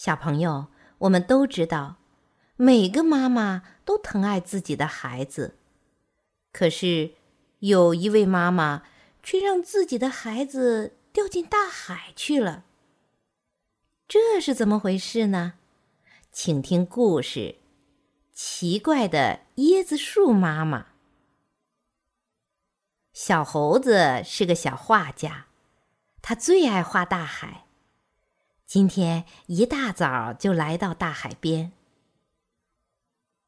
[0.00, 0.68] 小朋友，
[1.00, 1.96] 我们都知道，
[2.56, 5.58] 每个妈妈都疼爱自己的孩子，
[6.54, 7.10] 可是
[7.58, 8.84] 有一位妈妈
[9.22, 12.64] 却让自己的孩子掉进大海去了。
[14.08, 15.52] 这是怎么回事呢？
[16.32, 17.38] 请听故事
[18.32, 20.80] 《奇怪的椰子树妈妈》。
[23.12, 25.48] 小猴子是个小画家，
[26.22, 27.66] 他最爱画大海。
[28.70, 31.72] 今天一大早就来到大海边。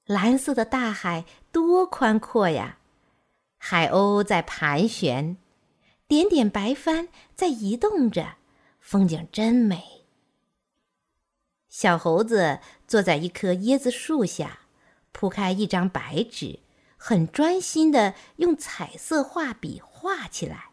[0.05, 2.79] 蓝色的大海多宽阔呀！
[3.57, 5.37] 海鸥在盘旋，
[6.09, 7.07] 点点白帆
[7.37, 8.35] 在移动着，
[8.81, 10.03] 风景真美。
[11.69, 12.59] 小猴子
[12.89, 14.63] 坐在一棵椰子树下，
[15.13, 16.59] 铺开一张白纸，
[16.97, 20.73] 很专心的用彩色画笔画起来。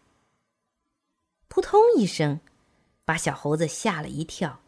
[1.47, 2.39] 扑通一声。
[3.09, 4.61] 把小猴子吓了一跳，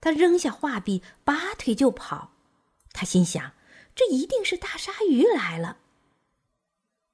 [0.00, 2.30] 他扔下画笔，拔腿就跑。
[2.92, 3.50] 他心想：
[3.96, 5.78] 这一定是大鲨鱼来了。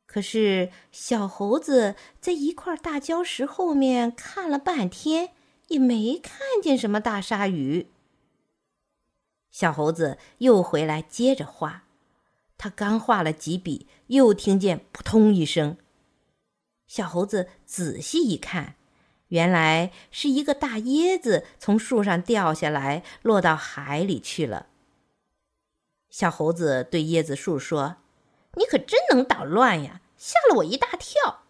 [0.04, 5.32] 可是小猴子在一块大礁石后面看了半天，
[5.68, 7.86] 也没看见什么大鲨鱼。
[9.50, 11.84] 小猴子又回来接着画，
[12.58, 15.78] 他刚画了几笔，又听见扑通一声。
[16.86, 18.76] 小猴子仔细一看。
[19.28, 24.66] 原来是一个大椰子从树上掉下来，落到海里去了。
[26.08, 27.96] 小猴子对椰子树说
[28.54, 31.42] ：“你可真能捣乱呀，吓了我一大跳。”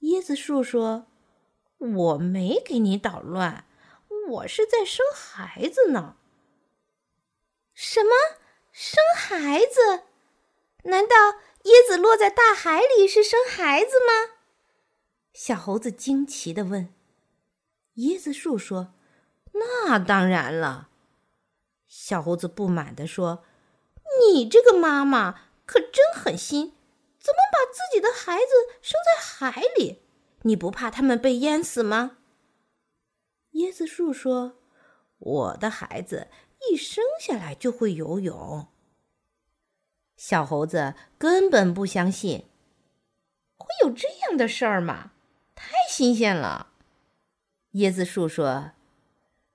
[0.00, 1.06] 椰子树说
[1.78, 3.66] ：“我没给你捣乱，
[4.30, 6.16] 我是在生孩子呢。
[7.74, 8.10] ”“什么？
[8.72, 10.04] 生孩子？
[10.84, 11.14] 难道
[11.64, 14.34] 椰子落在大海里是生孩子吗？”
[15.32, 16.92] 小猴子惊奇地问
[17.96, 18.94] ：“椰子树说，
[19.52, 20.90] 那当然了。”
[21.88, 23.44] 小猴子不满地说
[24.32, 26.74] ：“你这个妈妈可真狠心，
[27.18, 30.02] 怎么把自己的孩子生在海里？
[30.42, 32.18] 你不怕他们被淹死吗？”
[33.52, 34.58] 椰子树说
[35.18, 36.28] ：“我的孩子
[36.70, 38.68] 一生下来就会游泳。”
[40.16, 42.46] 小猴子根本不相信，
[43.56, 45.11] 会有这样的事儿吗？
[46.02, 46.72] 新鲜了，
[47.74, 48.72] 椰子树说：“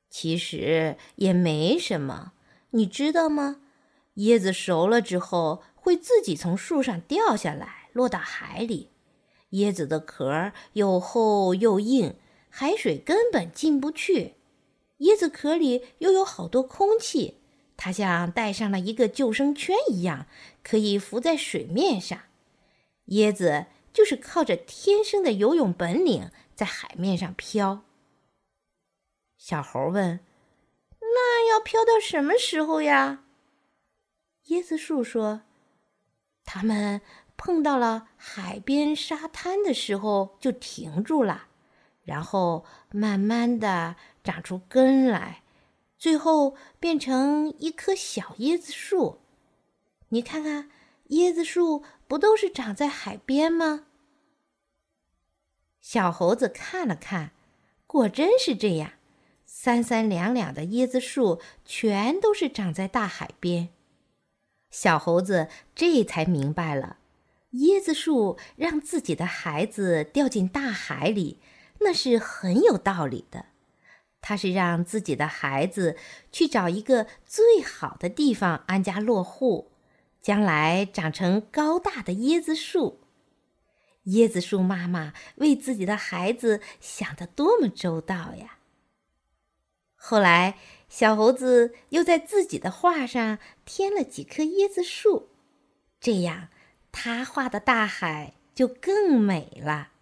[0.10, 2.32] 其实也没什么，
[2.70, 3.58] 你知道吗？
[4.16, 8.92] 椰子熟了之后会自己从树上掉下来，落到海里。
[9.50, 12.16] 椰子的壳又厚又硬，
[12.48, 14.36] 海水根本进不去。
[15.00, 17.42] 椰子壳里又有好多空气，
[17.76, 20.28] 它像戴上了一个救生圈一样，
[20.64, 22.18] 可以浮在水面上。
[23.08, 23.66] 椰子。”
[23.98, 27.82] 就是靠着天生的游泳本领在海面上漂。
[29.40, 30.20] 小猴问
[31.02, 33.24] ：“那要漂到什么时候呀？”
[34.50, 35.42] 椰子树说
[36.46, 37.02] ：“它们
[37.36, 41.48] 碰到了海边沙滩的时候就停住了，
[42.04, 45.42] 然后慢慢的长出根来，
[45.98, 49.22] 最后变成一棵小椰子树。
[50.10, 50.70] 你看看，
[51.10, 53.86] 椰子树不都是长在海边吗？”
[55.80, 57.32] 小猴子看了看，
[57.86, 58.94] 果真是这样，
[59.46, 63.70] 三三两两的椰子树全都是长在大海边。
[64.70, 66.98] 小猴子这才明白了，
[67.54, 71.40] 椰子树让自己的孩子掉进大海里，
[71.80, 73.46] 那是很有道理的。
[74.20, 75.96] 他是让自己的孩子
[76.34, 79.72] 去找一个最好的地方安家落户，
[80.28, 83.00] 将来长成高大的椰子树。
[84.08, 88.58] 椰子树妈妈为自己的孩子想的多么周到呀！
[89.96, 90.58] 后来，
[90.90, 95.30] 小猴子又在自己的画上添了几棵椰子树，
[96.02, 96.50] 这样，
[96.92, 99.94] 他画的大海就更美了。